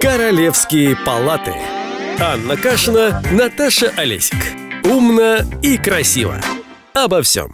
[0.00, 1.54] Королевские палаты.
[2.20, 4.36] Анна Кашина, Наташа Олесик.
[4.84, 6.38] Умно и красиво.
[6.92, 7.50] Обо всем.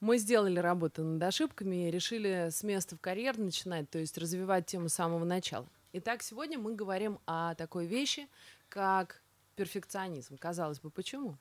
[0.00, 4.66] Мы сделали работу над ошибками и решили с места в карьер начинать, то есть развивать
[4.66, 5.66] тему с самого начала.
[5.94, 8.28] Итак, сегодня мы говорим о такой вещи,
[8.68, 9.20] как
[9.56, 10.38] перфекционизм.
[10.38, 11.36] Казалось бы, почему?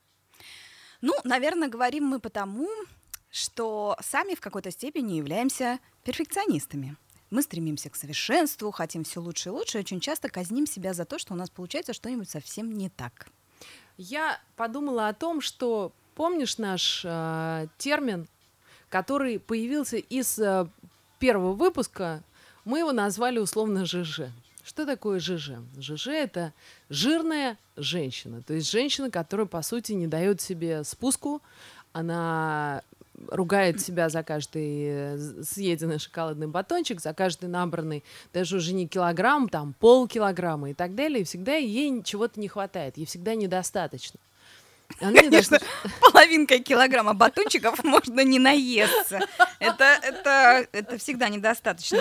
[1.02, 2.70] Ну, наверное, говорим мы потому,
[3.30, 6.96] что сами в какой-то степени являемся перфекционистами.
[7.36, 11.04] Мы стремимся к совершенству, хотим все лучше и лучше, и очень часто казним себя за
[11.04, 13.28] то, что у нас получается что-нибудь совсем не так.
[13.98, 18.30] Я подумала о том, что помнишь наш э, термин,
[18.88, 20.66] который появился из э,
[21.20, 22.24] первого выпуска,
[22.64, 24.30] мы его назвали условно ЖЖ.
[24.64, 25.56] Что такое ЖЖ?
[25.78, 26.54] ЖЖ это
[26.88, 31.42] жирная женщина, то есть женщина, которая по сути не дает себе спуску,
[31.92, 32.82] она
[33.30, 39.50] ругает себя за каждый э, съеденный шоколадный батончик, за каждый набранный даже уже не килограмм,
[39.50, 44.20] там полкилограмма и так далее, и всегда ей чего-то не хватает, ей всегда недостаточно.
[45.02, 46.00] Она Конечно, должна...
[46.12, 49.20] половинкой килограмма батончиков можно не наесться.
[49.60, 52.00] Это, это, это всегда недостаточно.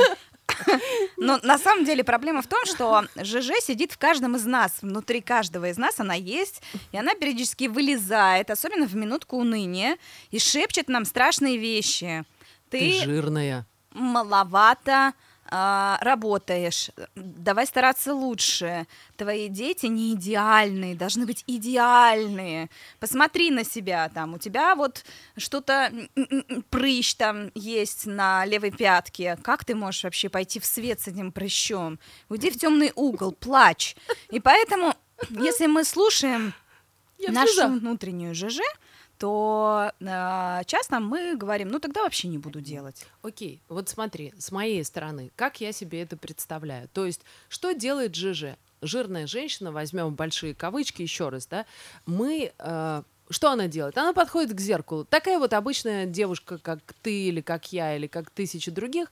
[1.17, 5.21] Но на самом деле проблема в том, что ЖЖ сидит в каждом из нас, внутри
[5.21, 9.97] каждого из нас она есть, и она периодически вылезает, особенно в минутку уныния,
[10.31, 12.25] и шепчет нам страшные вещи.
[12.71, 13.67] Ты, Ты жирная.
[13.93, 15.13] Маловато
[15.57, 18.89] а, работаешь, давай стараться лучше.
[19.17, 22.69] Твои дети не идеальные, должны быть идеальные.
[22.99, 25.05] Посмотри на себя, там у тебя вот
[25.37, 25.93] что-то
[26.71, 29.39] прыщ там есть на левой пятке.
[29.45, 32.01] Как ты можешь вообще пойти в свет с этим прыщом?
[32.29, 33.95] Уйди в темный угол, плачь.
[34.33, 34.97] И поэтому,
[35.31, 36.53] если мы слушаем
[37.17, 38.59] Я нашу внутреннюю ЖЖ,
[39.19, 43.07] то э, часто мы говорим, ну тогда вообще не буду делать.
[43.23, 46.89] Окей, вот смотри, с моей стороны, как я себе это представляю?
[46.93, 48.57] То есть, что делает ЖЖ?
[48.83, 51.65] Жирная женщина, возьмем большие кавычки еще раз, да,
[52.05, 53.97] мы э, что она делает?
[53.97, 55.05] Она подходит к зеркалу.
[55.05, 59.11] Такая вот обычная девушка, как ты или как я, или как тысячи других,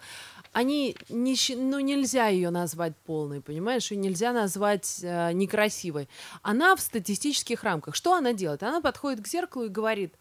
[0.53, 3.91] они не, ну, нельзя ее назвать полной, понимаешь?
[3.91, 6.11] Ее нельзя назвать э, некрасивой.
[6.43, 7.95] Она в статистических рамках.
[7.95, 8.63] Что она делает?
[8.63, 10.15] Она подходит к зеркалу и говорит,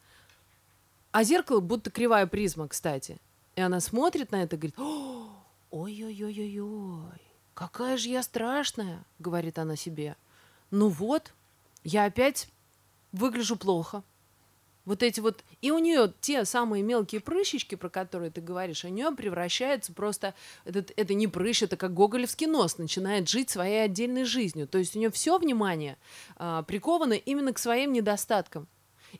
[1.12, 3.18] а зеркало будто кривая призма, кстати.
[3.58, 4.79] И она смотрит на это и говорит,
[5.69, 7.22] ой-ой-ой-ой-ой,
[7.53, 10.16] какая же я страшная, говорит она себе.
[10.69, 11.34] Ну вот,
[11.84, 12.47] я опять
[13.11, 14.03] выгляжу плохо.
[14.85, 15.44] Вот эти вот...
[15.61, 20.33] И у нее те самые мелкие прыщички, про которые ты говоришь, у нее превращается просто...
[20.66, 24.67] Этот, это не прыщ, это как гоголевский нос, начинает жить своей отдельной жизнью.
[24.67, 25.97] То есть у нее все внимание
[26.35, 28.67] а, приковано именно к своим недостаткам.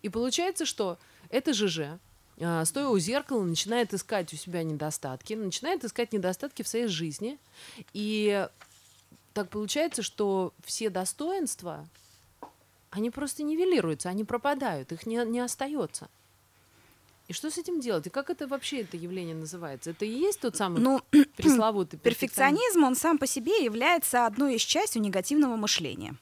[0.02, 0.98] И получается, что
[1.30, 2.00] это ЖЖ,
[2.40, 7.38] а, стоя у зеркала, начинает искать у себя недостатки, начинает искать недостатки в своей жизни.
[7.94, 8.48] И
[9.34, 11.88] так получается, что все достоинства
[12.92, 16.10] они просто нивелируются, они пропадают, их не, не остается.
[17.28, 18.08] И что с этим делать?
[18.08, 19.92] И как это вообще это явление называется?
[19.92, 21.00] Это и есть тот самый ну,
[21.38, 22.00] пресловутый перфекционизм?
[22.04, 26.16] Перфекционизм, он сам по себе является одной из частью негативного мышления.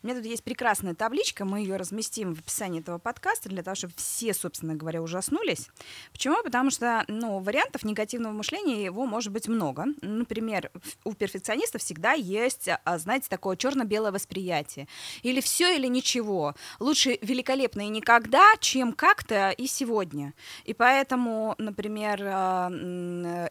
[0.00, 3.74] У меня тут есть прекрасная табличка, мы ее разместим в описании этого подкаста для того,
[3.74, 5.70] чтобы все, собственно говоря, ужаснулись.
[6.12, 6.40] Почему?
[6.44, 9.86] Потому что, ну, вариантов негативного мышления его может быть много.
[10.00, 10.70] Например,
[11.02, 14.86] у перфекциониста всегда есть, а, знаете, такое черно-белое восприятие.
[15.22, 16.54] Или все, или ничего.
[16.78, 20.32] Лучше великолепно и никогда, чем как-то и сегодня.
[20.64, 22.68] И поэтому, например, а,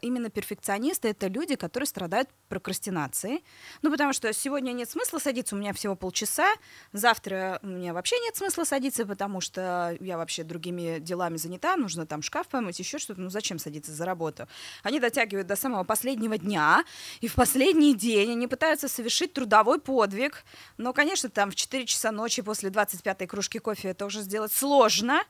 [0.02, 3.44] именно перфекционисты— это люди, которые страдают прокрастинацией.
[3.81, 6.53] Ну, потому что сегодня нет смысла садиться, у меня всего полчаса, часа.
[6.94, 12.06] Завтра у меня вообще нет смысла садиться, потому что я вообще другими делами занята, нужно
[12.06, 13.22] там шкаф помыть, еще что-то.
[13.22, 14.47] Ну зачем садиться за работу?
[14.84, 16.84] Они дотягивают до самого последнего дня,
[17.22, 20.44] и в последний день они пытаются совершить трудовой подвиг.
[20.78, 25.24] Но, конечно, там в 4 часа ночи после 25-й кружки кофе это уже сделать сложно.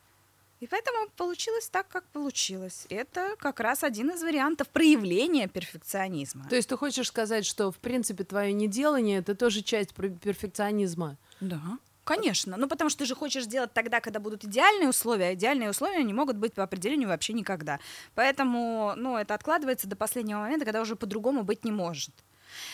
[0.59, 2.87] И поэтому получилось так, как получилось.
[2.89, 6.47] Это как раз один из вариантов проявления перфекционизма.
[6.49, 11.17] То есть ты хочешь сказать, что в принципе твое неделание это тоже часть перфекционизма?
[11.41, 11.61] Да.
[12.07, 15.71] Конечно, ну потому что ты же хочешь сделать тогда, когда будут идеальные условия, а идеальные
[15.71, 17.79] условия не могут быть по определению вообще никогда.
[18.15, 22.13] Поэтому, ну, это откладывается до последнего момента, когда уже по-другому быть не может.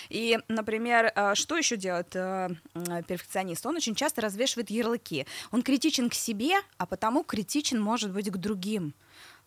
[0.10, 2.50] И, например, э, что еще делает э,
[3.08, 3.66] перфекционист?
[3.66, 5.26] Он очень часто развешивает ярлыки.
[5.52, 8.94] Он критичен к себе, а потому критичен, может быть, к другим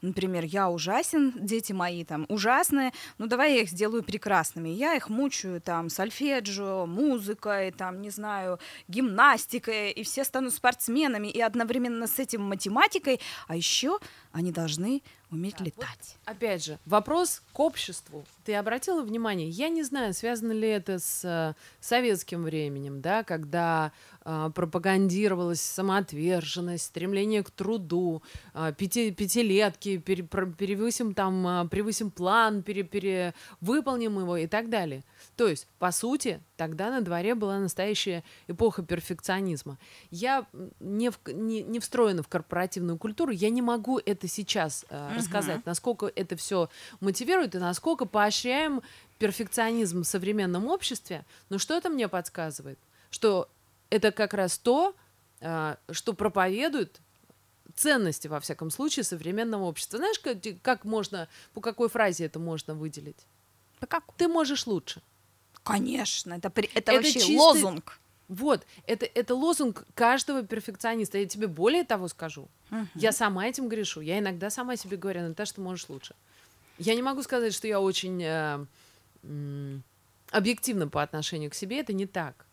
[0.02, 4.69] например, я ужасен, дети мои там ужасные, ну давай я их сделаю прекрасными.
[4.69, 8.58] Я их мучаю там сольфеджио, музыкой, там, не знаю,
[8.88, 13.99] гимнастикой, и все станут спортсменами, и одновременно с этим математикой, а еще
[14.36, 16.16] они должны уметь вот летать.
[16.26, 18.22] Опять же, вопрос к обществу.
[18.44, 19.48] Ты обратила внимание?
[19.48, 23.92] Я не знаю, связано ли это с э, советским временем, да, когда
[24.26, 28.22] э, пропагандировалась самоотверженность, стремление к труду,
[28.52, 34.46] э, пяти, пятилетки, пере- про- перевысим там, э, превысим план, пере, пере- выполним его и
[34.46, 35.02] так далее.
[35.36, 39.79] То есть, по сути, тогда на дворе была настоящая эпоха перфекционизма.
[40.11, 40.47] Я
[40.81, 45.64] не, в- не, не встроена в корпоративную культуру, я не могу это сейчас э, рассказать,
[45.67, 46.69] насколько это все
[47.00, 48.82] мотивирует и насколько поощряем
[49.19, 51.25] перфекционизм в современном обществе.
[51.49, 52.79] Но что это мне подсказывает?
[53.11, 53.49] Что
[53.91, 54.94] это как раз то,
[55.41, 57.00] э, что проповедует
[57.75, 59.99] ценности, во всяком случае, современного общества.
[59.99, 63.26] Знаешь, как, как можно, по какой фразе это можно выделить?
[63.81, 64.05] Да как?
[64.17, 65.03] Ты можешь лучше.
[65.66, 67.98] Конечно, это, это, Это вообще чистый- лозунг.
[68.28, 71.18] Вот, это, это лозунг каждого перфекциониста.
[71.18, 72.48] Я тебе более того скажу.
[72.94, 74.00] Я сама этим грешу.
[74.00, 76.14] Я иногда сама себе говорю, Наташа, ты можешь лучше.
[76.78, 78.66] Я не могу сказать, что я очень э,
[79.22, 79.82] м,
[80.30, 81.80] объективна по отношению к себе.
[81.80, 82.46] Это не так.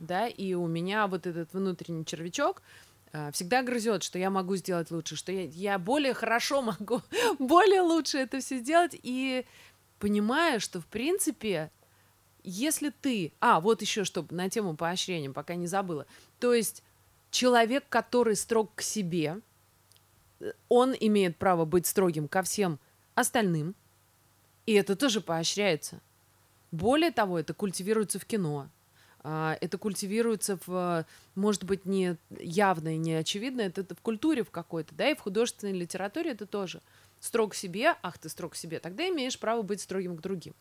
[0.00, 2.62] Да, и у меня вот этот внутренний червячок
[3.12, 7.02] э, всегда грызет, что я могу сделать лучше, что я, я более хорошо могу,
[7.38, 8.96] более лучше это все сделать.
[9.02, 9.44] И
[10.00, 11.70] понимаю, что в принципе
[12.48, 13.32] если ты...
[13.40, 16.06] А, вот еще что на тему поощрения, пока не забыла.
[16.40, 16.82] То есть
[17.30, 19.40] человек, который строг к себе,
[20.40, 22.78] э, он имеет право быть строгим ко всем
[23.14, 23.74] остальным,
[24.66, 26.00] и это тоже поощряется.
[26.70, 28.68] Более того, это культивируется в кино,
[29.20, 31.04] а, это культивируется в,
[31.34, 35.20] может быть, не явно и не очевидно, это в культуре в какой-то, да, и в
[35.20, 36.80] художественной литературе это тоже.
[37.20, 40.54] Строг к себе, ах ты строг к себе, тогда имеешь право быть строгим к другим.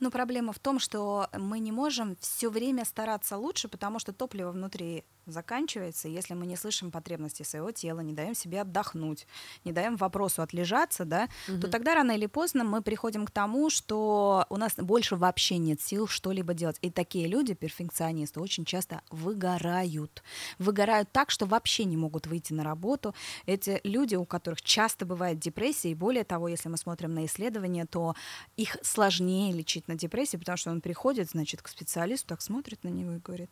[0.00, 4.50] Но проблема в том, что мы не можем все время стараться лучше, потому что топливо
[4.52, 9.26] внутри заканчивается, если мы не слышим потребности своего тела, не даем себе отдохнуть,
[9.64, 14.46] не даем вопросу отлежаться, да, то тогда рано или поздно мы приходим к тому, что
[14.48, 16.78] у нас больше вообще нет сил что-либо делать.
[16.80, 20.22] И такие люди, перфекционисты, очень часто выгорают.
[20.58, 23.14] Выгорают так, что вообще не могут выйти на работу.
[23.46, 27.86] Эти люди, у которых часто бывает депрессия, и более того, если мы смотрим на исследования,
[27.86, 28.14] то
[28.56, 32.88] их сложнее лечить на депрессии, потому что он приходит, значит, к специалисту, так смотрит на
[32.88, 33.50] него и говорит,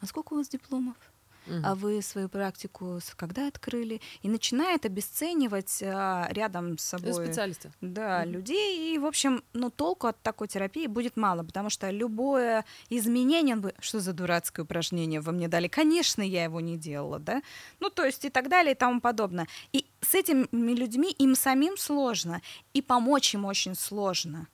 [0.00, 0.96] а сколько у вас дипломов?
[1.62, 4.00] а вы свою практику когда открыли?
[4.22, 7.70] И начинает обесценивать а, рядом с собой специалисты.
[7.80, 8.94] да, людей.
[8.94, 13.62] И, в общем, ну, толку от такой терапии будет мало, потому что любое изменение, он
[13.62, 15.68] бы, что за дурацкое упражнение вы мне дали?
[15.68, 17.42] Конечно, я его не делала, да?
[17.80, 19.46] Ну, то есть и так далее, и тому подобное.
[19.72, 22.42] И с этими людьми им самим сложно,
[22.74, 24.48] и помочь им очень сложно.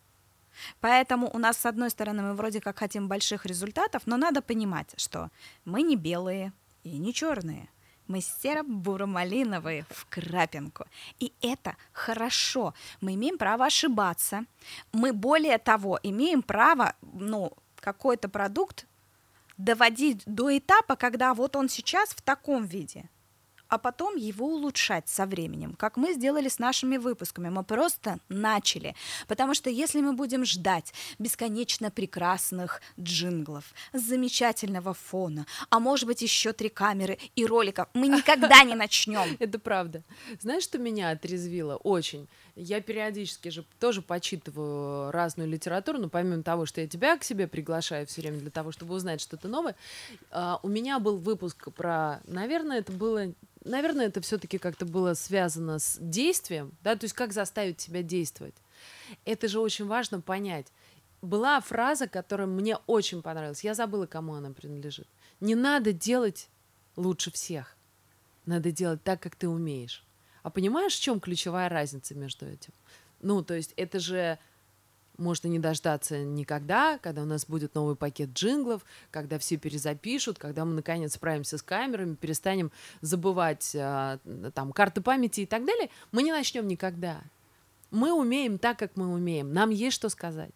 [0.80, 4.94] Поэтому у нас, с одной стороны, мы вроде как хотим больших результатов, но надо понимать,
[4.96, 5.30] что
[5.64, 6.52] мы не белые
[6.84, 7.68] и не черные.
[8.08, 10.84] Мы серо-буро-малиновые в крапинку.
[11.20, 12.74] И это хорошо.
[13.00, 14.44] Мы имеем право ошибаться.
[14.92, 18.86] Мы, более того, имеем право, ну, какой-то продукт
[19.56, 23.08] доводить до этапа, когда вот он сейчас в таком виде,
[23.72, 27.48] а потом его улучшать со временем, как мы сделали с нашими выпусками.
[27.48, 28.94] Мы просто начали.
[29.26, 33.64] Потому что если мы будем ждать бесконечно прекрасных джинглов,
[33.94, 39.36] замечательного фона, а может быть еще три камеры и роликов, мы никогда не начнем.
[39.38, 40.02] Это правда.
[40.38, 41.76] Знаешь, что меня отрезвило?
[41.76, 42.28] Очень.
[42.54, 47.48] Я периодически же тоже почитываю разную литературу, но помимо того, что я тебя к себе
[47.48, 49.74] приглашаю все время для того, чтобы узнать что-то новое,
[50.30, 53.32] а, у меня был выпуск про, наверное, это было,
[53.64, 58.54] наверное, это все-таки как-то было связано с действием, да, то есть как заставить себя действовать.
[59.24, 60.66] Это же очень важно понять.
[61.22, 63.64] Была фраза, которая мне очень понравилась.
[63.64, 65.06] Я забыла, кому она принадлежит.
[65.40, 66.48] Не надо делать
[66.96, 67.76] лучше всех.
[68.44, 70.04] Надо делать так, как ты умеешь.
[70.42, 72.72] А понимаешь, в чем ключевая разница между этим?
[73.20, 74.38] Ну, то есть это же
[75.18, 80.64] можно не дождаться никогда, когда у нас будет новый пакет джинглов, когда все перезапишут, когда
[80.64, 84.18] мы наконец справимся с камерами, перестанем забывать а,
[84.54, 85.90] там карты памяти и так далее.
[86.10, 87.22] Мы не начнем никогда.
[87.90, 89.52] Мы умеем так, как мы умеем.
[89.52, 90.52] Нам есть что сказать.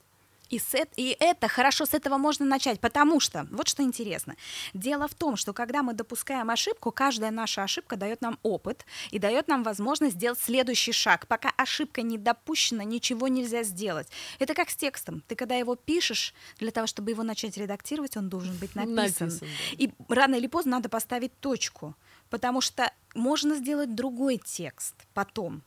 [0.50, 4.36] И, с и это хорошо, с этого можно начать, потому что, вот что интересно,
[4.74, 9.18] дело в том, что когда мы допускаем ошибку, каждая наша ошибка дает нам опыт и
[9.18, 11.26] дает нам возможность сделать следующий шаг.
[11.26, 14.08] Пока ошибка не допущена, ничего нельзя сделать.
[14.38, 15.22] Это как с текстом.
[15.26, 18.94] Ты когда его пишешь, для того, чтобы его начать редактировать, он должен быть написан.
[18.94, 19.46] Написан, да.
[19.72, 21.94] И рано или поздно надо поставить точку,
[22.30, 25.62] потому что можно сделать другой текст потом.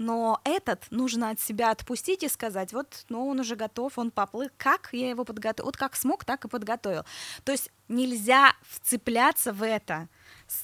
[0.00, 4.48] Но этот нужно от себя отпустить и сказать, вот, ну, он уже готов, он поплыл.
[4.56, 5.66] Как я его подготовил?
[5.66, 7.04] Вот как смог, так и подготовил.
[7.44, 10.08] То есть нельзя вцепляться в это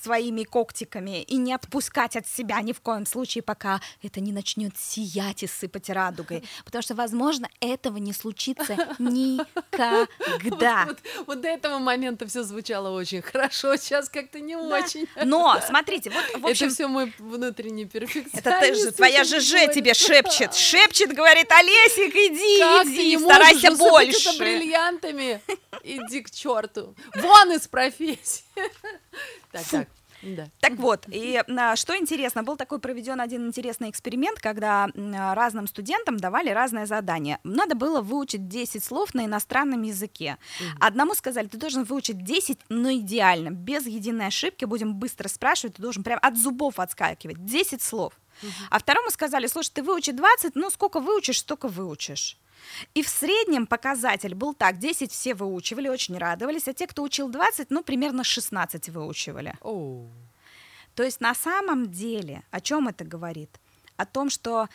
[0.02, 4.76] своими когтиками и не отпускать от себя ни в коем случае, пока это не начнет
[4.76, 6.42] сиять и сыпать радугой.
[6.64, 10.06] Потому что, возможно, этого не случится никогда.
[10.46, 14.62] Вот, вот, вот до этого момента все звучало очень хорошо, сейчас как-то не Да.
[14.62, 15.06] очень.
[15.24, 18.38] Но, смотрите, вот, в общем, это все мой внутренний перфекционизм.
[18.38, 23.16] это ты же, твоя ЖЖ тебе шепчет, шепчет, говорит, Олесик, иди, Как ты иди, не
[23.18, 24.28] можешь старайся больше.
[24.30, 25.40] это бриллиантами?
[25.82, 26.94] Иди к черту.
[27.14, 28.44] Вон из профессии.
[29.52, 29.64] Так.
[30.26, 30.48] Да.
[30.60, 36.16] Так вот, и а, что интересно, был такой проведен один интересный эксперимент, когда разным студентам
[36.16, 37.38] давали разное задание.
[37.44, 40.38] Надо было выучить 10 слов на иностранном языке.
[40.80, 45.82] Одному сказали, ты должен выучить 10, но идеально, без единой ошибки, будем быстро спрашивать, ты
[45.82, 48.12] должен прям от зубов отскакивать, 10 слов.
[48.70, 52.36] А второму сказали, слушай, ты выучи 20, ну сколько выучишь, столько выучишь.
[52.94, 57.28] И в среднем показатель был так, 10 все выучивали, очень радовались, а те, кто учил
[57.28, 59.54] 20, ну, примерно 16 выучивали.
[59.60, 60.08] Оу.
[60.94, 63.60] То есть на самом деле, о чем это говорит?
[63.96, 64.68] О том, что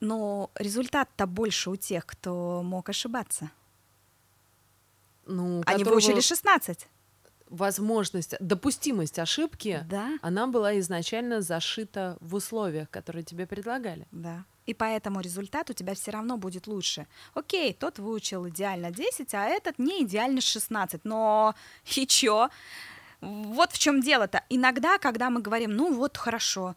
[0.00, 3.50] ну, результат-то больше у тех, кто мог ошибаться.
[5.26, 6.88] Ну, Они выучили 16.
[7.48, 14.06] возможность, допустимость ошибки, Да, она была изначально зашита в условиях, которые тебе предлагали.
[14.10, 14.44] да.
[14.66, 17.06] И поэтому результат у тебя все равно будет лучше.
[17.34, 21.04] Окей, тот выучил идеально 10, а этот не идеально 16.
[21.04, 21.54] Но
[21.96, 22.50] и чё?
[23.20, 24.42] Вот в чем дело-то.
[24.48, 26.74] Иногда, когда мы говорим, ну вот хорошо,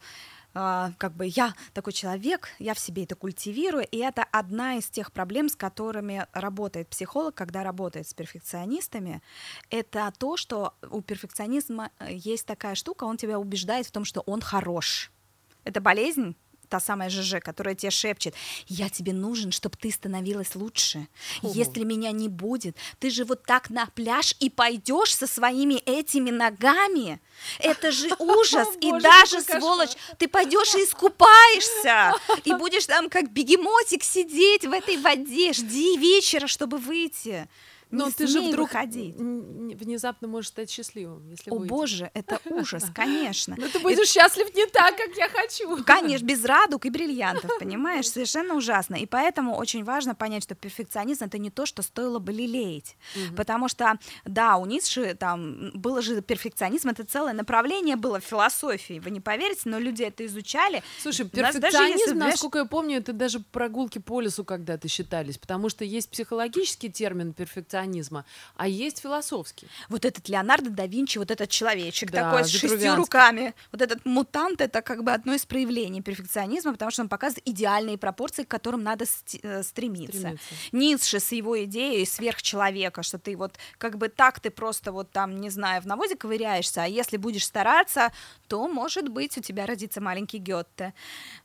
[0.56, 4.88] а, как бы я такой человек, я в себе это культивирую, и это одна из
[4.88, 9.20] тех проблем, с которыми работает психолог, когда работает с перфекционистами,
[9.68, 14.20] это то, что у перфекционизма э, есть такая штука, он тебя убеждает в том, что
[14.20, 15.10] он хорош.
[15.64, 16.36] Это болезнь,
[16.68, 18.34] та самая ЖЖ, которая тебе шепчет,
[18.66, 21.08] я тебе нужен, чтобы ты становилась лучше.
[21.42, 21.52] Ого.
[21.54, 26.30] Если меня не будет, ты же вот так на пляж и пойдешь со своими этими
[26.30, 27.20] ногами.
[27.58, 28.68] Это же ужас.
[28.80, 29.60] И Боже, даже, кошмар.
[29.60, 32.12] сволочь, ты пойдешь и искупаешься.
[32.44, 35.52] И будешь там как бегемотик сидеть в этой воде.
[35.52, 37.48] Жди вечера, чтобы выйти.
[37.94, 39.14] Но Не ты же вдруг выходить.
[39.16, 41.68] внезапно можешь стать счастливым, если О выйдешь.
[41.70, 43.54] боже, это ужас, конечно.
[43.58, 45.82] Но ты будешь счастлив не так, как я хочу.
[45.84, 48.96] Конечно, без радуг и бриллиантов, понимаешь, совершенно ужасно.
[48.96, 52.96] И поэтому очень важно понять, что перфекционизм это не то, что стоило бы лелеять.
[53.36, 59.00] Потому что, да, у Ницше там было же перфекционизм, это целое направление было в философии.
[59.00, 60.82] Вы не поверите, но люди это изучали.
[61.00, 65.68] Слушай, даже перфекционизм, знаешь- насколько я помню, это даже прогулки по лесу когда-то считались, потому
[65.68, 67.32] что есть психологический термин
[67.84, 68.24] перфекционизма,
[68.56, 69.68] а есть философский.
[69.88, 74.04] Вот этот Леонардо да Винчи, вот этот человечек Да, такой с шестью руками, вот этот
[74.04, 78.48] мутант, это как бы одно из проявлений перфекционизма, потому что он показывает идеальные пропорции, к
[78.48, 80.18] которым надо э, стремиться.
[80.18, 80.54] Стремиться.
[80.72, 85.40] Ницше с его идеей сверхчеловека, что ты вот как бы так ты просто вот там,
[85.40, 88.12] не знаю, в навозе ковыряешься, а если будешь стараться,
[88.48, 90.94] то, может быть, у тебя родится маленький Гетте.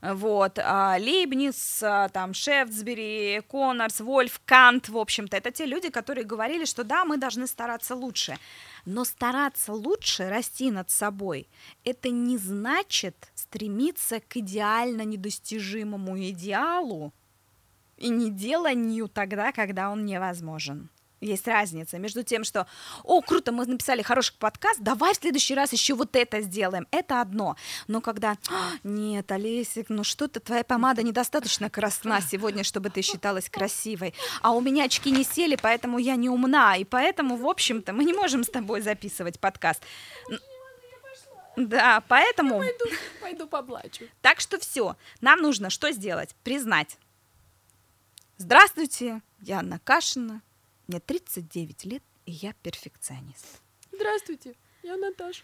[0.02, 0.60] Вот.
[0.60, 6.66] А Лейбниц, а, там, Шефтсбери, Коннорс, Вольф, Кант, в общем-то, это те люди, которые говорили,
[6.66, 8.38] что да, мы должны стараться лучше.
[8.86, 11.48] Но стараться лучше, расти над собой,
[11.84, 17.12] это не значит стремиться к идеально недостижимому идеалу,
[18.00, 20.90] и не деланию тогда, когда он невозможен.
[21.22, 22.66] Есть разница между тем, что,
[23.04, 26.88] о, круто, мы написали хороший подкаст, давай в следующий раз еще вот это сделаем.
[26.92, 27.58] Это одно.
[27.88, 33.50] Но когда, «А, нет, Олесик, ну что-то твоя помада недостаточно красна сегодня, чтобы ты считалась
[33.50, 34.14] красивой.
[34.42, 36.78] А у меня очки не сели, поэтому я не умна.
[36.78, 39.84] И поэтому, в общем-то, мы не можем с тобой записывать подкаст.
[41.58, 42.60] Да, поэтому...
[42.60, 42.86] Пойду,
[43.20, 44.06] пойду поплачу.
[44.22, 46.34] Так что все, нам нужно что сделать?
[46.44, 46.98] Признать.
[48.38, 50.42] Здравствуйте, я Анна Кашина,
[50.90, 53.62] мне 39 лет, и я перфекционист.
[53.92, 55.44] Здравствуйте, я Наташа.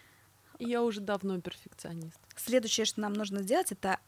[0.57, 2.19] И я уже давно перфекционист.
[2.35, 3.99] Следующее, что нам нужно сделать, это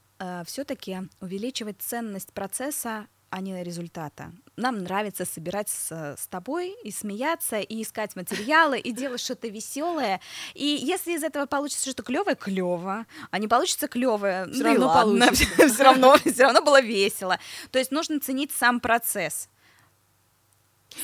[0.46, 4.32] все-таки увеличивать ценность процесса, а не результата.
[4.56, 10.22] Нам нравится собирать с, с тобой и смеяться, и искать материалы, и делать что-то веселое.
[10.54, 15.68] И если из этого получится что-то клевое, клево, а не получится клевое, Всё равно получится.
[15.68, 17.38] Все равно, все равно было весело.
[17.72, 19.50] То есть нужно ценить сам процесс.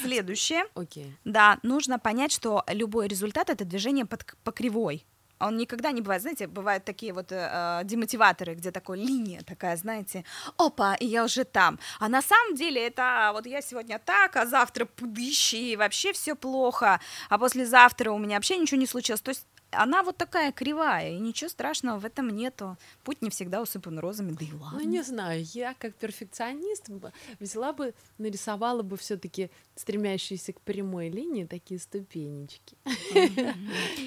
[0.02, 0.63] Следующее.
[0.75, 1.16] Окей.
[1.25, 5.06] Да, нужно понять, что любой результат это движение под, по кривой.
[5.40, 9.75] Он никогда не бывает, знаете, бывают такие вот э, э, демотиваторы, где такая линия такая,
[9.75, 10.24] знаете,
[10.58, 11.80] опа, и я уже там.
[12.00, 16.36] А на самом деле это вот я сегодня так, а завтра пудыщи, и вообще все
[16.36, 19.22] плохо, а послезавтра у меня вообще ничего не случилось.
[19.22, 19.46] То есть
[19.77, 22.77] она вот такая кривая, и ничего страшного в этом нету.
[23.03, 24.82] Путь не всегда усыпан розами, да и Ну, ладно.
[24.86, 26.89] не знаю, я как перфекционист
[27.39, 32.77] взяла бы, нарисовала бы все таки стремящиеся к прямой линии такие ступенечки.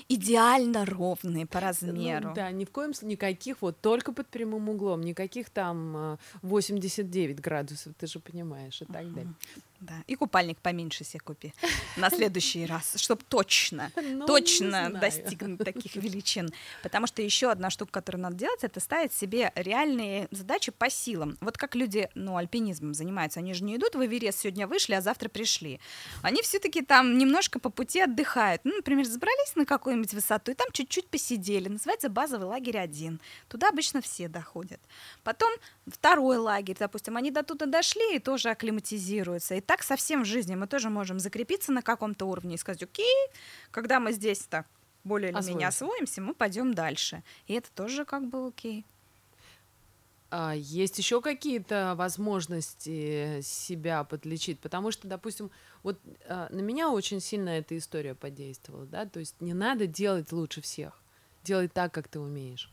[0.08, 2.32] Идеально ровные по Ну, размеру.
[2.34, 7.40] да, ни в коем случае, никаких вот только под прямым углом, никаких там э, 89
[7.40, 9.32] градусов, ты же понимаешь, и так далее.
[9.80, 9.94] Да.
[10.06, 11.52] И купальник поменьше себе купи
[11.96, 16.50] на следующий раз, чтобы точно, Ну, точно достигнуть таких величин.
[16.82, 21.36] Потому что еще одна штука, которую надо делать, это ставить себе реальные задачи по силам.
[21.40, 25.00] Вот как люди, ну, альпинизмом занимаются, они же не идут в Эверест, сегодня вышли, а
[25.00, 25.80] завтра пришли.
[26.22, 28.62] Они все-таки там немножко по пути отдыхают.
[28.64, 31.68] Ну, например, забрались на какую-нибудь высоту и там чуть-чуть посидели.
[31.68, 33.20] Называется базовый лагерь один.
[33.48, 34.80] Туда обычно все доходят.
[35.22, 35.50] Потом
[35.86, 39.54] второй лагерь, допустим, они до туда дошли и тоже акклиматизируются.
[39.54, 43.14] И так совсем в жизни мы тоже можем закрепиться на каком-то уровне и сказать, окей,
[43.70, 44.64] когда мы здесь-то
[45.04, 45.68] более или менее Освоимся.
[45.68, 47.22] освоимся, мы пойдем дальше.
[47.46, 48.84] И это тоже как бы окей.
[50.30, 54.58] А есть еще какие-то возможности себя подлечить?
[54.58, 55.50] Потому что, допустим,
[55.84, 60.32] вот а, на меня очень сильно эта история подействовала, да, то есть не надо делать
[60.32, 61.00] лучше всех,
[61.44, 62.72] делай так, как ты умеешь.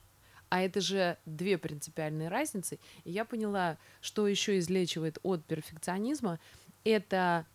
[0.50, 2.78] А это же две принципиальные разницы.
[3.06, 6.40] И я поняла, что еще излечивает от перфекционизма,
[6.84, 7.46] это,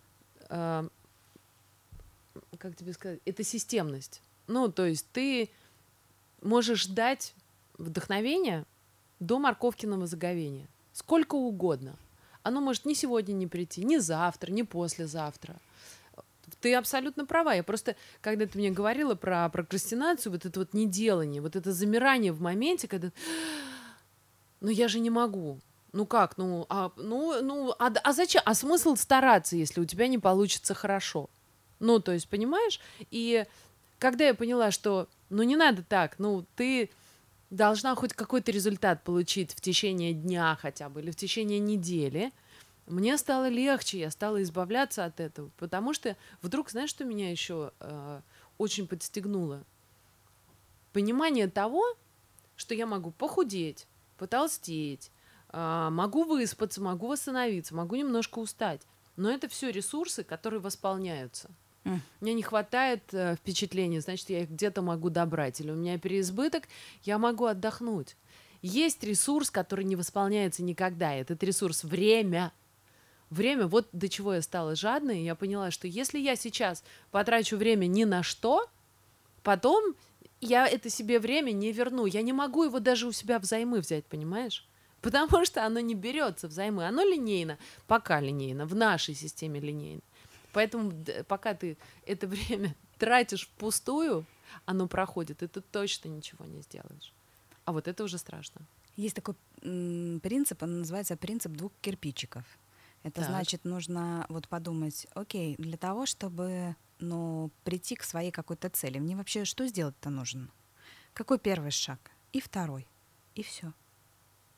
[0.49, 0.89] а,
[2.59, 4.23] как тебе сказать, это системность.
[4.47, 5.51] Ну, то есть ты
[6.43, 7.35] можешь дать
[7.77, 8.65] вдохновение
[9.21, 10.67] до морковкиного заговения.
[10.93, 11.97] Сколько угодно.
[12.43, 15.57] Оно может ни сегодня не прийти, ни завтра, ни послезавтра.
[16.61, 17.53] Ты абсолютно права.
[17.53, 22.33] Я просто, когда ты мне говорила про прокрастинацию, вот это вот неделание, вот это замирание
[22.33, 23.13] в моменте, когда
[24.61, 25.61] ну я же не могу.
[25.93, 28.43] Ну как, ну, а, ну, ну, а, а зачем?
[28.45, 31.31] А смысл стараться, если у тебя не получится хорошо?
[31.81, 32.81] Ну, то есть, понимаешь?
[33.11, 33.47] И
[33.99, 36.91] когда я поняла, что, ну, не надо так, ну, ты
[37.51, 42.33] должна хоть какой-то результат получить в течение дня хотя бы или в течение недели,
[42.87, 47.73] мне стало легче, я стала избавляться от этого, потому что вдруг, знаешь, что меня еще
[47.81, 48.21] э,
[48.57, 49.65] очень подстегнуло?
[50.93, 51.85] Понимание того,
[52.57, 55.11] что я могу похудеть, потолстеть,
[55.53, 58.83] могу выспаться, могу восстановиться, могу немножко устать.
[59.17, 61.51] Но это все ресурсы, которые восполняются.
[61.85, 62.03] М.
[62.21, 65.61] Мне не хватает э, впечатлений, значит, я их где-то могу добрать.
[65.61, 66.65] Или у меня переизбыток,
[67.03, 68.17] я могу отдохнуть.
[68.63, 71.15] Есть ресурс, который не восполняется никогда.
[71.15, 72.53] Этот ресурс время.
[73.31, 75.23] Время, вот до чего я стала жадной.
[75.23, 78.69] Я поняла, что если я сейчас потрачу время ни на что,
[79.43, 79.95] потом
[80.41, 82.07] я это себе время не верну.
[82.07, 84.67] Я не могу его даже у себя взаймы взять, понимаешь?
[85.03, 86.87] Потому что оно не берется взаймы.
[86.87, 90.03] Оно линейно, пока линейно, в нашей системе линейно.
[90.53, 90.93] Поэтому
[91.27, 94.25] пока ты это время тратишь впустую,
[94.65, 97.13] оно проходит, и ты точно ничего не сделаешь.
[97.65, 98.63] А вот это уже страшно.
[98.97, 102.45] Есть такой принцип, он называется принцип двух кирпичиков.
[103.05, 103.31] Это Так.
[103.31, 109.15] значит, нужно вот подумать, окей, для того, чтобы ну, прийти к своей какой-то цели, мне
[109.15, 110.51] вообще что сделать-то нужно?
[111.13, 112.11] Какой первый шаг?
[112.33, 112.89] И второй.
[113.35, 113.73] И все.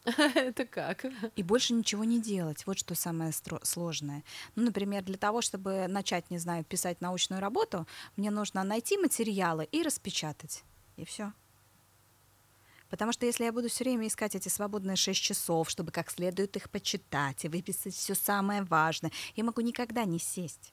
[0.34, 1.04] Это как?
[1.36, 2.66] И больше ничего не делать.
[2.66, 3.32] Вот что самое
[3.62, 4.24] сложное.
[4.56, 7.86] Ну, например, для того, чтобы начать, не знаю, писать научную работу,
[8.16, 10.64] мне нужно найти материалы и распечатать.
[10.96, 11.32] И все.
[12.88, 16.56] Потому что если я буду все время искать эти свободные 6 часов, чтобы как следует
[16.56, 20.72] их почитать и выписать все самое важное, я могу никогда не сесть.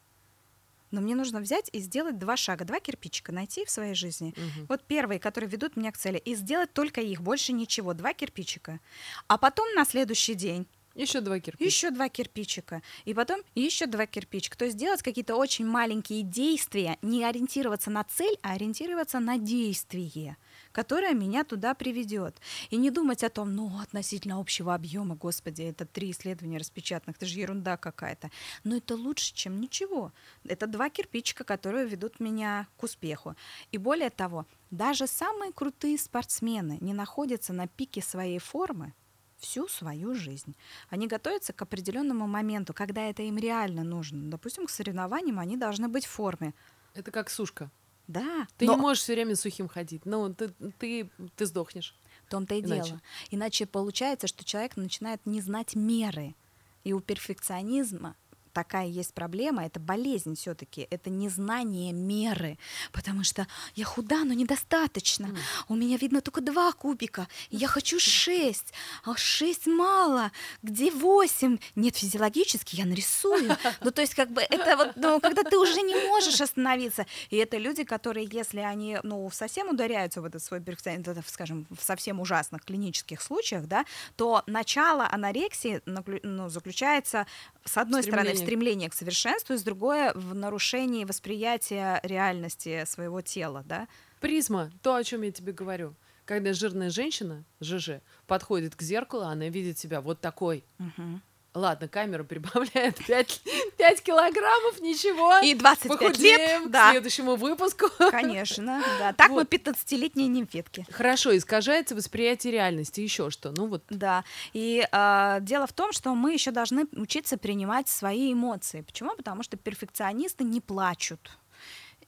[0.91, 4.33] Но мне нужно взять и сделать два шага, два кирпичика найти в своей жизни.
[4.37, 4.65] Мгм.
[4.69, 8.79] Вот первые, которые ведут меня к цели, и сделать только их, больше ничего, два кирпичика.
[9.27, 11.65] А потом на следующий день Еще два кирпича.
[11.65, 14.57] еще два кирпичика, и потом еще два кирпичика.
[14.57, 20.37] То есть делать какие-то очень маленькие действия, не ориентироваться на цель, а ориентироваться на действие,
[20.77, 22.39] которое меня туда приведет.
[22.69, 27.25] И не думать о том, ну, относительно общего объема, господи, это три исследования распечатанных, это
[27.25, 28.29] же ерунда какая-то.
[28.63, 30.13] Но это лучше, чем ничего.
[30.43, 33.35] Это два кирпичика, которые ведут меня к успеху.
[33.71, 38.93] И более того, даже самые крутые спортсмены не находятся на пике своей формы,
[39.39, 40.55] всю свою жизнь.
[40.91, 44.29] Они готовятся к определенному моменту, когда это им реально нужно.
[44.29, 46.53] Допустим, к соревнованиям они должны быть в форме.
[46.93, 47.71] Это как сушка.
[48.07, 50.05] Да, Ты но не можешь все время сухим ходить.
[50.05, 51.93] Ну, ты, ты, ты сдохнешь.
[52.25, 52.83] в том-то и Иначе.
[52.89, 53.01] дело.
[53.31, 56.35] Иначе получается, что человек начинает не знать меры.
[56.83, 58.15] И у перфекционизма
[58.53, 62.57] такая есть проблема, это болезнь все-таки, это незнание меры,
[62.91, 65.25] потому что я худа, но недостаточно.
[65.25, 65.37] Mm.
[65.69, 70.31] У меня видно только два кубика, я хочу шесть, а шесть мало,
[70.63, 71.57] где восемь?
[71.75, 73.55] Нет, физиологически я нарисую.
[73.81, 77.05] Ну, то есть, как бы, это вот, ну, когда ты уже не можешь остановиться.
[77.29, 81.67] И это люди, которые, если они, ну, совсем ударяются в этот свой перфекционизм, это, скажем,
[81.69, 87.27] в совсем ужасных клинических случаях, да, то начало анорексии ну, заключается,
[87.65, 93.19] с одной стороны, в стремление к совершенству, и с другой в нарушении восприятия реальности своего
[93.21, 93.89] тела, да.
[94.21, 95.95] Призма, то, о чем я тебе говорю.
[96.23, 100.63] Когда жирная женщина, ЖЖ, подходит к зеркалу, она видит себя вот такой.
[100.79, 101.19] Угу.
[101.57, 103.41] Ладно, камера прибавляет 5,
[103.77, 105.39] 5 килограммов, ничего.
[105.39, 106.71] И 25 Похудеем лет.
[106.71, 106.89] Да.
[106.89, 107.87] К следующему выпуску.
[108.11, 109.13] Конечно, да.
[109.13, 109.47] Так вот.
[109.51, 110.85] мы 15-летние нимфетки.
[110.91, 113.01] Хорошо, искажается восприятие реальности.
[113.01, 113.51] Еще что?
[113.51, 113.83] Ну вот.
[113.89, 114.23] Да.
[114.53, 118.81] И э, дело в том, что мы еще должны учиться принимать свои эмоции.
[118.81, 119.15] Почему?
[119.15, 121.37] Потому что перфекционисты не плачут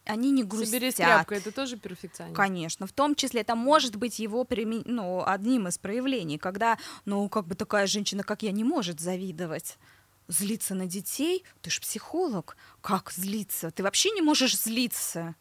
[0.10, 0.70] они не грустят.
[0.70, 2.36] Соберись тряпкой, это тоже перфекционизм.
[2.36, 7.46] Конечно, в том числе это может быть его ну, одним из проявлений, когда, ну, как
[7.46, 9.78] бы такая женщина, как я, не может завидовать
[10.28, 13.72] злиться на детей, ты ж психолог, как злиться?
[13.72, 15.36] Ты вообще не можешь злиться.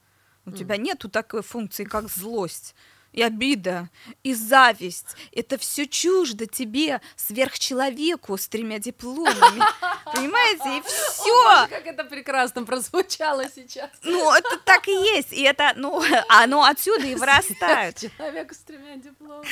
[0.45, 0.57] У mm.
[0.57, 2.75] тебя нету такой функции, как злость
[3.13, 3.89] и обида,
[4.23, 5.17] и зависть.
[5.33, 9.63] Это все чуждо тебе, сверхчеловеку с тремя дипломами.
[10.15, 10.79] Понимаете?
[10.79, 11.67] И все.
[11.69, 13.91] Как это прекрасно прозвучало сейчас.
[14.03, 15.33] Ну, это так и есть.
[15.33, 17.97] И это, ну, оно отсюда и вырастает.
[17.99, 19.49] Человеку с тремя дипломами.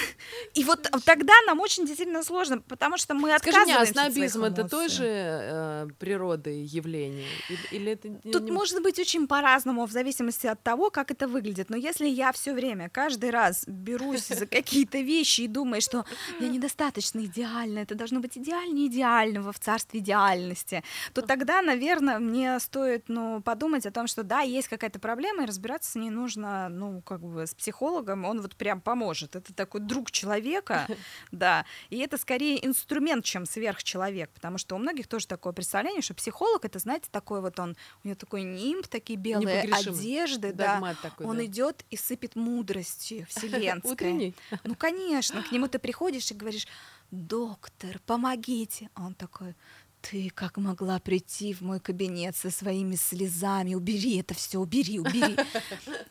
[0.54, 4.44] И вот тогда нам очень действительно сложно, потому что мы отказываемся Скажи мне, а снобизм
[4.44, 7.28] это тоже э, природы явление?
[7.70, 11.70] Или это Тут может быть очень по-разному, в зависимости от того, как это выглядит.
[11.70, 16.04] Но если я все время, каждый раз раз берусь за какие-то вещи и думаю, что
[16.40, 20.82] я недостаточно идеальна, это должно быть идеальнее идеального в царстве идеальности,
[21.12, 25.46] то тогда, наверное, мне стоит ну, подумать о том, что да, есть какая-то проблема, и
[25.46, 29.36] разбираться с ней нужно, ну, как бы с психологом, он вот прям поможет.
[29.36, 30.86] Это такой друг человека,
[31.32, 36.14] да, и это скорее инструмент, чем сверхчеловек, потому что у многих тоже такое представление, что
[36.14, 41.26] психолог, это, знаете, такой вот он, у него такой нимб, такие белые одежды, да, такой,
[41.26, 41.44] он да.
[41.44, 43.92] идет и сыпет мудростью, вселенское.
[43.92, 44.34] Утренний?
[44.64, 46.66] Ну, конечно, к нему ты приходишь и говоришь,
[47.10, 48.90] доктор, помогите.
[48.94, 49.54] А он такой,
[50.00, 55.36] ты как могла прийти в мой кабинет со своими слезами, убери это все, убери, убери.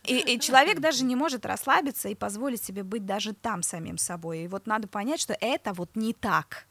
[0.03, 4.43] И, и человек даже не может расслабиться и позволить себе быть даже там самим собой.
[4.43, 6.67] И вот надо понять, что это вот не так.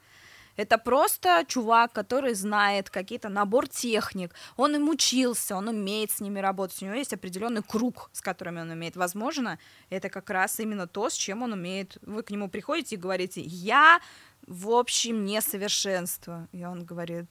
[0.56, 4.32] Это просто чувак, который знает какие-то набор техник.
[4.56, 6.82] Он им учился, он умеет с ними работать.
[6.82, 8.96] У него есть определенный круг, с которыми он умеет.
[8.96, 9.58] Возможно,
[9.90, 11.98] это как раз именно то, с чем он умеет.
[12.02, 14.00] Вы к нему приходите и говорите, я,
[14.46, 16.48] в общем, несовершенство.
[16.52, 17.28] И он говорит,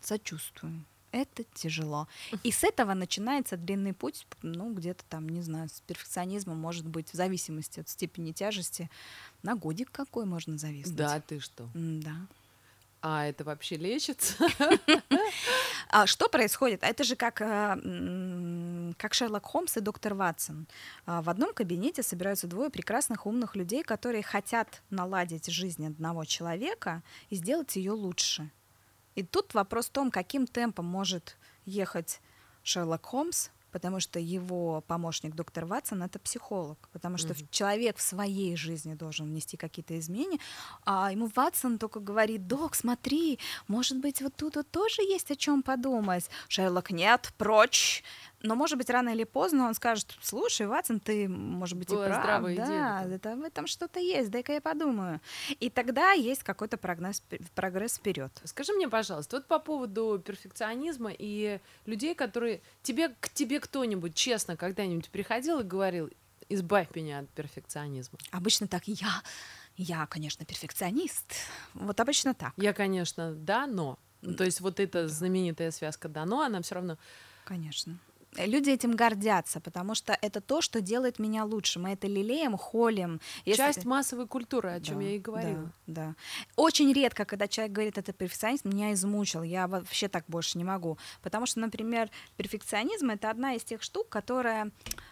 [0.00, 2.06] сочувствую это тяжело.
[2.42, 7.10] И с этого начинается длинный путь, ну, где-то там, не знаю, с перфекционизмом, может быть,
[7.10, 8.90] в зависимости от степени тяжести,
[9.42, 10.96] на годик какой можно зависнуть.
[10.96, 11.68] Да, ты что?
[11.74, 12.16] Да.
[13.00, 14.34] А это вообще лечится?
[15.90, 16.82] А что происходит?
[16.82, 20.66] Это же как, э, как Шерлок Холмс и доктор Ватсон.
[21.06, 27.02] А, в одном кабинете собираются двое прекрасных умных людей, которые хотят наладить жизнь одного человека
[27.30, 28.50] и сделать ее лучше.
[29.14, 32.20] И тут вопрос в том, каким темпом может ехать
[32.62, 37.48] Шерлок Холмс потому что его помощник доктор Ватсон это психолог, потому что mm-hmm.
[37.50, 40.38] человек в своей жизни должен внести какие-то изменения,
[40.84, 45.36] а ему Ватсон только говорит, док, смотри, может быть вот тут вот тоже есть о
[45.36, 46.28] чем подумать.
[46.48, 48.02] Шерлок, нет, прочь,
[48.42, 52.22] но, может быть, рано или поздно он скажет, слушай, Ватсон, ты, может быть, Была и
[52.22, 52.42] прав.
[52.42, 55.20] Да, идея, это, в этом что-то есть, дай-ка я подумаю.
[55.58, 57.22] И тогда есть какой-то прогресс,
[57.54, 58.30] прогресс вперед.
[58.44, 62.60] Скажи мне, пожалуйста, вот по поводу перфекционизма и людей, которые...
[62.82, 66.08] Тебе, к тебе кто-нибудь честно когда-нибудь приходил и говорил,
[66.48, 68.18] избавь меня от перфекционизма?
[68.30, 69.22] Обычно так, я,
[69.76, 71.34] я, конечно, перфекционист.
[71.74, 72.52] Вот обычно так.
[72.56, 73.98] Я, конечно, да, но.
[74.36, 76.98] То есть вот эта знаменитая связка да, но, она все равно...
[77.44, 77.98] Конечно
[78.46, 81.78] люди этим гордятся, потому что это то, что делает меня лучше.
[81.78, 83.20] Мы это лелеем, холим.
[83.44, 83.62] Если...
[83.62, 85.72] Часть массовой культуры, о чем да, я и говорила.
[85.86, 86.14] Да, да.
[86.56, 90.98] Очень редко, когда человек говорит, это перфекционизм, меня измучил, я вообще так больше не могу.
[91.22, 94.70] Потому что, например, перфекционизм— это одна из тех штук, которая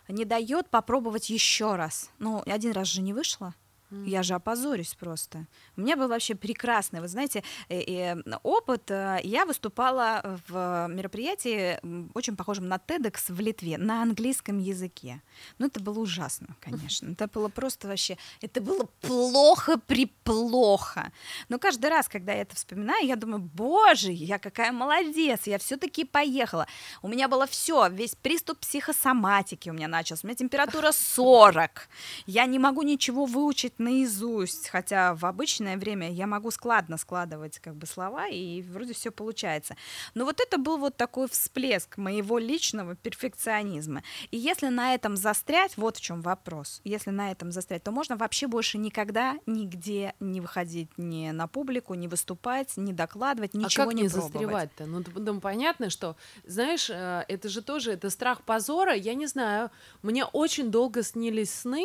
[0.08, 2.10] не дает попробовать еще раз.
[2.18, 3.54] Ну, один раз же не вышло,
[3.90, 5.46] Я же опозорюсь просто.
[5.76, 8.90] У меня был вообще прекрасный, вы знаете, э, э, опыт.
[8.90, 11.78] Э, Я выступала в мероприятии
[12.14, 15.22] очень похожем на TEDx в Литве на английском языке.
[15.58, 17.12] Ну, это было ужасно, конечно.
[17.12, 18.16] Это было просто вообще...
[18.40, 21.12] Это было плохо-приплохо.
[21.48, 26.04] Но каждый раз, когда я это вспоминаю, я думаю, боже, я какая молодец, я все-таки
[26.04, 26.66] поехала.
[27.02, 31.88] У меня было все, весь приступ психосоматики у меня начался, у меня температура 40.
[32.26, 37.74] Я не могу ничего выучить наизусть, хотя в обычное время я могу складно складывать как
[37.74, 39.76] бы слова, и вроде все получается.
[40.14, 44.02] Но вот это был вот такой всплеск моего личного перфекционизма.
[44.30, 48.16] И если на этом застрять, вот в чем вопрос, если на этом застрять, то можно
[48.16, 53.86] вообще больше никогда нигде не выходить ни на публику, не выступать, не докладывать, ничего а
[53.86, 54.32] как не, не пробовать.
[54.32, 54.86] застревать-то?
[54.86, 59.26] Ну, т- ну, понятно, что, знаешь, э, это же тоже, это страх позора, я не
[59.26, 59.70] знаю.
[60.02, 61.84] Мне очень долго снились сны,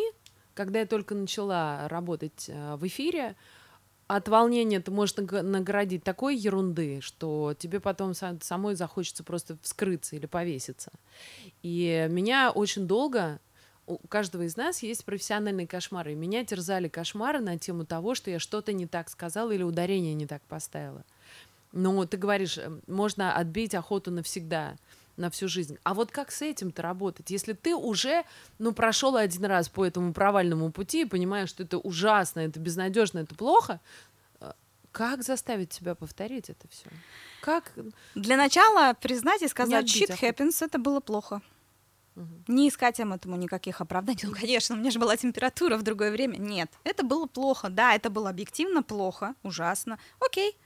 [0.65, 3.35] когда я только начала работать э, в эфире,
[4.07, 9.57] от волнения ты можешь наг- наградить такой ерунды, что тебе потом са- самой захочется просто
[9.63, 10.91] вскрыться или повеситься.
[11.63, 13.39] И меня очень долго
[13.87, 16.11] у каждого из нас есть профессиональные кошмары.
[16.11, 20.13] И меня терзали кошмары на тему того, что я что-то не так сказала или ударение
[20.13, 21.03] не так поставила.
[21.71, 24.75] Ну, ты говоришь, э, можно отбить охоту навсегда,
[25.21, 25.77] на всю жизнь.
[25.83, 27.29] А вот как с этим-то работать?
[27.31, 28.23] Если ты уже,
[28.59, 33.19] ну, прошел один раз по этому провальному пути и понимаешь, что это ужасно, это безнадежно,
[33.19, 33.79] это плохо,
[34.39, 34.51] э,
[34.91, 36.89] как заставить себя повторить это все?
[37.41, 37.71] Как?
[38.15, 41.41] Для начала признать и сказать, отбить shit happens, это было плохо.
[42.15, 42.43] Мгм.
[42.47, 44.19] Не искать им этому никаких оправданий.
[44.23, 46.37] Ну, конечно, у меня же была температура в другое время.
[46.37, 47.69] Нет, это было плохо.
[47.69, 49.97] Да, это было объективно плохо, ужасно.
[50.19, 50.57] Окей,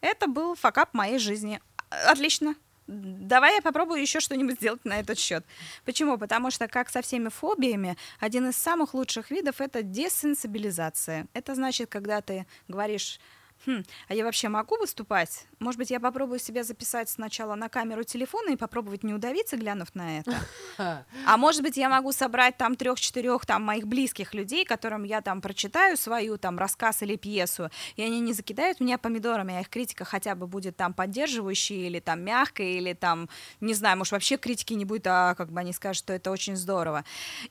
[0.00, 1.60] это был факап моей жизни.
[1.90, 2.54] Отлично.
[2.86, 5.44] Давай я попробую еще что-нибудь сделать на этот счет.
[5.84, 6.18] Почему?
[6.18, 11.26] Потому что, как со всеми фобиями, один из самых лучших видов это десенсибилизация.
[11.32, 13.20] Это значит, когда ты говоришь,
[13.64, 15.46] «Хм, а я вообще могу выступать?
[15.60, 19.94] Может быть, я попробую себя записать сначала на камеру телефона и попробовать не удавиться, глянув
[19.94, 20.34] на это?
[21.26, 25.40] А может быть, я могу собрать там трех-четырех там моих близких людей, которым я там
[25.40, 30.04] прочитаю свою там рассказ или пьесу, и они не закидают меня помидорами, а их критика
[30.04, 33.28] хотя бы будет там поддерживающей или там мягкой, или там,
[33.60, 36.56] не знаю, может вообще критики не будет, а как бы они скажут, что это очень
[36.56, 37.04] здорово.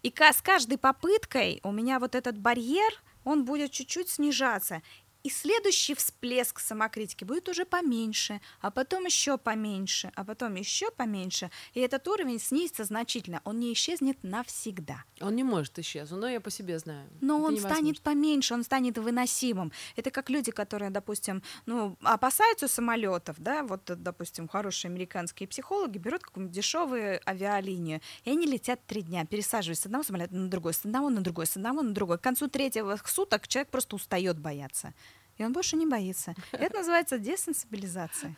[0.03, 2.91] И с каждой попыткой у меня вот этот барьер,
[3.23, 4.81] он будет чуть-чуть снижаться.
[5.23, 11.51] И следующий всплеск самокритики будет уже поменьше, а потом еще поменьше, а потом еще поменьше.
[11.73, 13.41] И этот уровень снизится значительно.
[13.43, 15.03] Он не исчезнет навсегда.
[15.19, 17.07] Он не может исчезнуть, но я по себе знаю.
[17.21, 17.75] Но Это он невозможно.
[17.75, 19.71] станет поменьше, он станет выносимым.
[19.95, 26.23] Это как люди, которые, допустим, ну, опасаются самолетов, да, вот, допустим, хорошие американские психологи берут
[26.23, 30.83] какую-нибудь дешевую авиалинию, и они летят три дня, пересаживаясь с одного самолета на другой, с
[30.85, 32.17] одного на другой, с одного на другой.
[32.17, 34.93] К концу третьего суток человек просто устает бояться.
[35.41, 36.35] И он больше не боится.
[36.51, 38.37] Это называется десенсибилизация.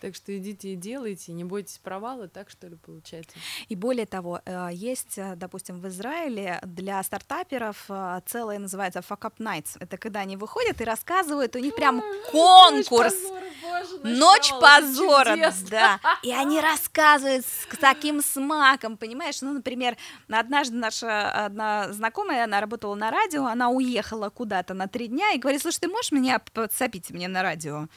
[0.00, 3.36] Так что идите и делайте, не бойтесь провала, так что ли получается?
[3.68, 9.22] И более того, э, есть, э, допустим, в Израиле для стартаперов э, целое называется Fuck
[9.22, 9.76] Up Nights.
[9.80, 13.14] Это когда они выходят и рассказывают, у них прям конкурс.
[14.02, 15.36] Ночь позора,
[15.70, 16.00] да.
[16.22, 19.40] И они рассказывают с таким смаком, понимаешь?
[19.42, 19.96] Ну, например,
[20.28, 25.38] однажды наша одна знакомая, она работала на радио, она уехала куда-то на три дня и
[25.38, 27.88] говорит, слушай, ты можешь меня подсопить мне на радио?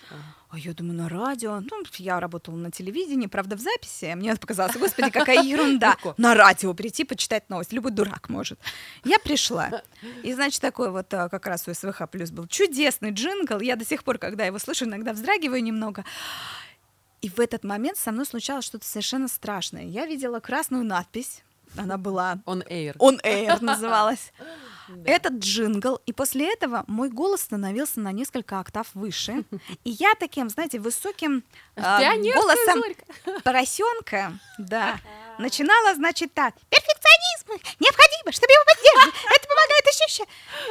[0.52, 1.62] А я думаю, на радио.
[1.62, 4.14] Ну, я работала на телевидении, правда, в записи.
[4.16, 5.96] Мне показалось, господи, какая ерунда.
[6.18, 7.72] На радио прийти, почитать новость.
[7.72, 8.60] Любой дурак может.
[9.06, 9.82] Я пришла.
[10.24, 13.62] И, значит, такой вот а, как раз у СВХ плюс был чудесный джингл.
[13.62, 16.04] Я до сих пор, когда его слышу, иногда вздрагиваю немного.
[17.22, 19.86] И в этот момент со мной случалось что-то совершенно страшное.
[19.86, 21.44] Я видела красную надпись.
[21.78, 22.96] Она была On air.
[22.98, 24.32] On Air называлась.
[25.06, 29.44] Этот джингл, и после этого мой голос становился на несколько октав выше.
[29.84, 31.44] И я таким, знаете, высоким
[31.76, 32.84] Пионерская голосом
[33.44, 35.00] поросенка, да,
[35.38, 36.56] начинала, значит, так.
[36.70, 39.16] Перфекционизм необходимо, чтобы его поддерживать.
[39.36, 40.28] Это помогает ощущать.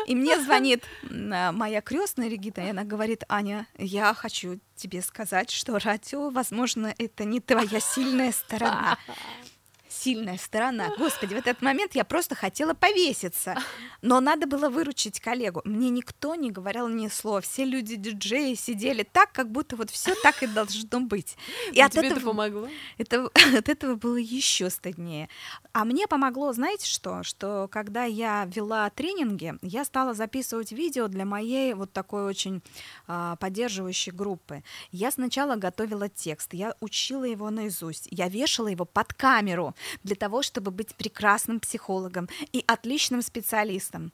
[0.07, 5.51] И мне звонит а, моя крестная Регита, и она говорит, Аня, я хочу тебе сказать,
[5.51, 8.99] что радио, возможно, это не твоя сильная сторона.
[10.03, 10.95] Сильная сторона.
[10.99, 13.55] Господи, в этот момент я просто хотела повеситься.
[14.03, 15.61] Но надо было выручить коллегу.
[15.67, 17.43] Мне никто не говорил ни слова.
[17.43, 21.37] Все люди диджеи сидели так, как будто вот все так и должно быть.
[21.73, 22.69] И от тебе это этого помогло?
[22.97, 23.27] это,
[23.59, 25.29] от этого было еще стыднее.
[25.75, 27.23] А мне помогло, знаете что?
[27.23, 32.63] Что когда я вела тренинги, я стала записывать видео для моей вот такой очень
[33.07, 34.63] а, поддерживающей группы.
[34.93, 40.43] Я сначала готовила текст, я учила его наизусть, я вешала его под камеру для того,
[40.43, 44.13] чтобы быть прекрасным психологом и отличным специалистом.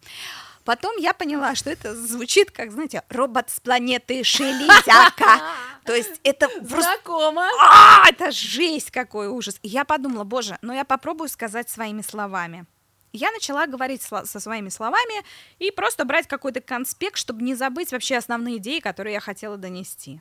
[0.64, 5.40] Потом я поняла, что это звучит как, знаете, робот с планеты Шелезяка.
[5.84, 6.82] То есть это просто...
[6.82, 7.48] Знакомо.
[7.60, 9.60] А, это жесть, какой ужас.
[9.62, 12.66] И я подумала, боже, но я попробую сказать своими словами.
[13.12, 15.24] Я начала говорить со своими словами
[15.60, 20.20] и просто брать какой-то конспект, чтобы не забыть вообще основные идеи, которые я хотела донести.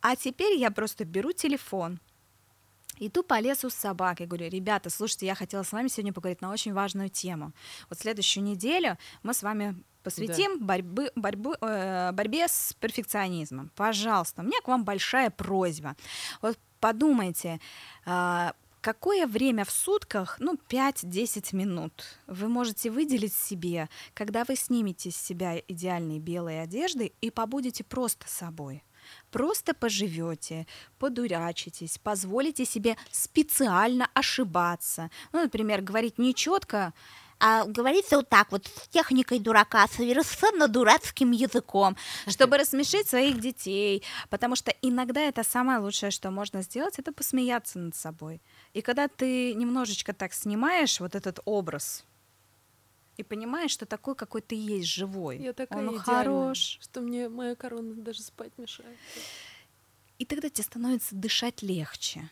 [0.00, 1.98] А теперь я просто беру телефон,
[2.98, 6.52] Иду по лесу с собакой, говорю, ребята, слушайте, я хотела с вами сегодня поговорить на
[6.52, 7.52] очень важную тему.
[7.88, 13.70] Вот следующую неделю мы с вами посвятим борьбы, борьбы, э, борьбе с перфекционизмом.
[13.74, 15.96] Пожалуйста, у меня к вам большая просьба.
[16.42, 17.58] Вот подумайте,
[18.06, 25.10] э, какое время в сутках, ну, 5-10 минут вы можете выделить себе, когда вы снимете
[25.10, 28.84] с себя идеальные белые одежды и побудете просто собой?
[29.30, 30.66] Просто поживете,
[30.98, 35.10] подурачитесь, позволите себе специально ошибаться.
[35.32, 36.92] Ну, например, говорить нечетко,
[37.40, 41.96] А говорится вот так вот, с техникой дурака, совершенно дурацким языком.
[42.28, 44.02] чтобы рассмешить своих детей.
[44.30, 48.40] Потому что иногда это самое лучшее, что можно сделать, это посмеяться над собой.
[48.72, 52.04] И когда ты немножечко так снимаешь вот этот образ
[53.16, 57.28] и понимаешь, что такой, какой ты есть, живой, Я такая он идеальная, хорош, что мне
[57.28, 58.96] моя корона даже спать мешает.
[60.18, 62.28] и тогда тебе становится дышать легче.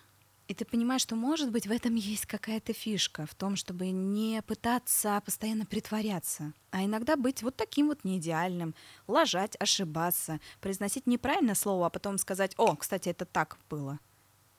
[0.48, 4.42] И ты понимаешь, что, может быть, в этом есть какая-то фишка, в том, чтобы не
[4.42, 8.74] пытаться постоянно притворяться, а иногда быть вот таким вот неидеальным,
[9.06, 13.98] лажать, ошибаться, произносить неправильное слово, а потом сказать, о, кстати, это так было.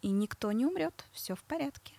[0.01, 1.93] И никто не умрет, все в порядке.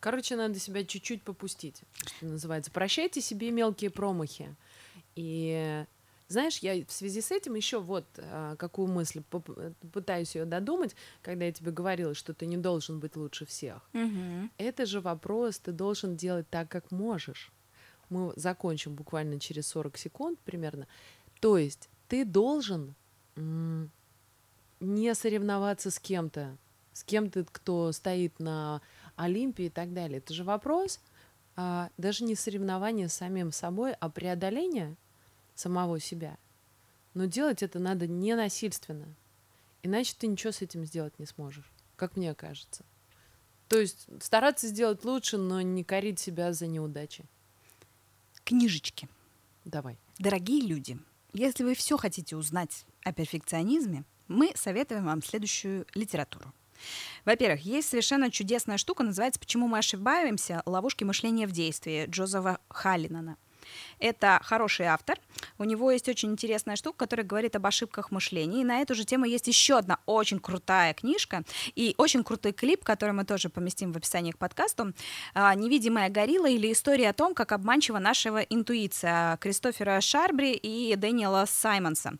[0.00, 2.70] Короче, надо себя чуть-чуть попустить, что называется.
[2.70, 4.54] Прощайте себе мелкие промахи.
[5.14, 5.84] И
[6.28, 9.22] знаешь, я в связи с этим еще вот а, какую мысль
[9.92, 13.82] пытаюсь ее додумать, когда я тебе говорила, что ты не должен быть лучше всех.
[14.56, 17.52] Это же вопрос, ты должен делать так, как можешь.
[18.08, 20.86] Мы закончим буквально через 40 секунд примерно.
[21.40, 22.94] То есть ты должен
[24.80, 26.56] не соревноваться с кем-то,
[26.92, 28.80] с кем-то, кто стоит на
[29.16, 30.18] Олимпе и так далее.
[30.18, 31.00] Это же вопрос
[31.56, 34.96] а, даже не соревнования с самим собой, а преодоление
[35.54, 36.38] самого себя.
[37.14, 39.14] Но делать это надо не насильственно.
[39.82, 42.84] Иначе ты ничего с этим сделать не сможешь, как мне кажется.
[43.68, 47.24] То есть стараться сделать лучше, но не корить себя за неудачи.
[48.44, 49.08] Книжечки.
[49.64, 49.98] Давай.
[50.18, 50.98] Дорогие люди,
[51.32, 56.52] если вы все хотите узнать о перфекционизме, мы советуем вам следующую литературу.
[57.24, 60.62] Во-первых, есть совершенно чудесная штука, называется «Почему мы ошибаемся?
[60.66, 63.36] Ловушки мышления в действии» Джозефа Халлинана.
[63.98, 65.18] Это хороший автор.
[65.58, 68.60] У него есть очень интересная штука, которая говорит об ошибках мышления.
[68.60, 71.42] И на эту же тему есть еще одна очень крутая книжка
[71.74, 74.92] и очень крутой клип, который мы тоже поместим в описании к подкасту.
[75.34, 81.44] А, «Невидимая горилла» или история о том, как обманчива нашего интуиция Кристофера Шарбри и Дэниела
[81.46, 82.14] Саймонса.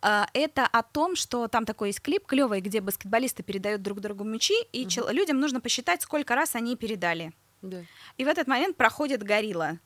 [0.00, 4.24] А, Это о том, что там такой есть клип клевый, где баскетболисты передают друг другу
[4.24, 7.32] мячи, и чел- людям нужно посчитать, сколько раз они передали.
[7.62, 7.84] Да.
[8.18, 9.78] И в этот момент проходит горилла.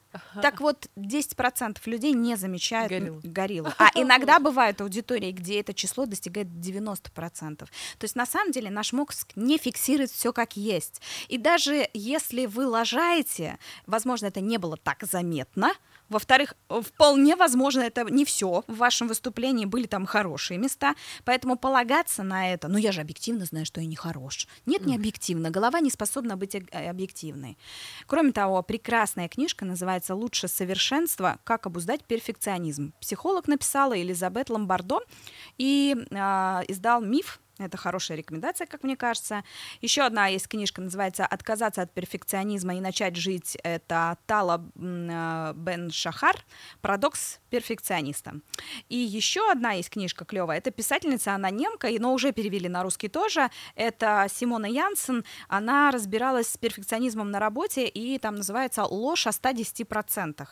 [0.43, 3.21] Так вот, 10% людей не замечают Гориллу.
[3.23, 3.69] гориллу.
[3.79, 7.57] А иногда бывают аудитории, где это число достигает 90%.
[7.59, 7.69] То
[8.01, 11.03] есть на самом деле наш мозг не фиксирует все как есть.
[11.29, 15.73] И даже если вы лажаете, возможно, это не было так заметно,
[16.09, 22.23] во-вторых, вполне возможно, это не все в вашем выступлении, были там хорошие места, поэтому полагаться
[22.23, 24.47] на это, ну я же объективно знаю, что я не хорош.
[24.67, 27.59] Нет, не объективно, голова не способна быть э, объективной.
[28.07, 31.39] Кроме того, прекрасная книжка называется «Лучше совершенство.
[31.45, 32.93] Как обуздать перфекционизм».
[33.01, 35.01] Психолог написала Элизабет Ломбардо
[35.59, 37.41] и а, издал «Миф».
[37.59, 39.43] Это хорошая рекомендация, как мне кажется.
[39.81, 43.57] Еще одна есть книжка, называется «Отказаться от перфекционизма и начать жить».
[43.63, 46.37] Это Тала а, Бен Шахар
[46.83, 48.41] «Парадокс перфекциониста».
[48.91, 50.59] И еще одна есть книжка клевая.
[50.59, 53.51] Это писательница, она немка, но уже перевели на русский тоже.
[53.75, 55.25] Это Симона Янсен.
[55.49, 60.47] Она разбиралась с перфекционизмом на работе, и там называется «Ложь о 110%»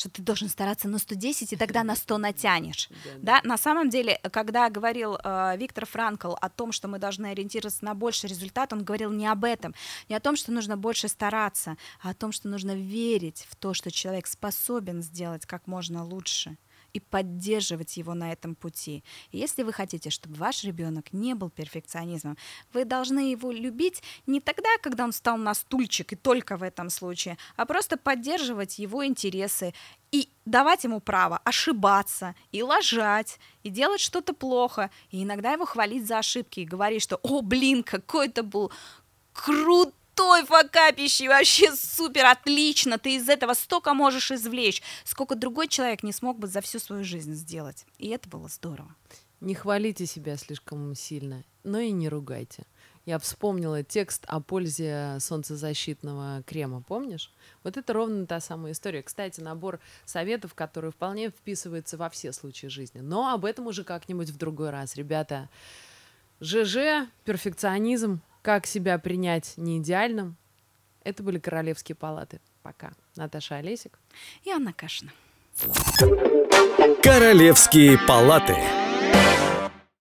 [0.00, 2.88] что ты должен стараться на 110, и тогда на 100 натянешь.
[3.20, 7.84] Да, на самом деле, когда говорил э, Виктор Франкл о том, что мы должны ориентироваться
[7.84, 9.74] на больший результат, он говорил не об этом,
[10.08, 13.74] не о том, что нужно больше стараться, а о том, что нужно верить в то,
[13.74, 16.56] что человек способен сделать как можно лучше
[16.92, 19.04] и поддерживать его на этом пути.
[19.30, 22.36] И если вы хотите, чтобы ваш ребенок не был перфекционизмом,
[22.72, 26.90] вы должны его любить не тогда, когда он встал на стульчик, и только в этом
[26.90, 29.74] случае, а просто поддерживать его интересы
[30.12, 36.06] и давать ему право ошибаться и лажать, и делать что-то плохо, и иногда его хвалить
[36.06, 38.72] за ошибки и говорить, что «О, блин, какой это был
[39.32, 46.02] крутой крутой факапище, вообще супер, отлично, ты из этого столько можешь извлечь, сколько другой человек
[46.02, 47.86] не смог бы за всю свою жизнь сделать.
[47.98, 48.94] И это было здорово.
[49.40, 52.64] Не хвалите себя слишком сильно, но и не ругайте.
[53.06, 57.32] Я вспомнила текст о пользе солнцезащитного крема, помнишь?
[57.64, 59.02] Вот это ровно та самая история.
[59.02, 63.00] Кстати, набор советов, который вполне вписывается во все случаи жизни.
[63.00, 64.96] Но об этом уже как-нибудь в другой раз.
[64.96, 65.48] Ребята,
[66.40, 70.36] ЖЖ, перфекционизм, как себя принять не идеальным.
[71.02, 72.40] Это были Королевские палаты.
[72.62, 72.92] Пока.
[73.16, 73.98] Наташа Олесик.
[74.44, 75.12] И Анна Кашина.
[77.02, 78.56] Королевские палаты.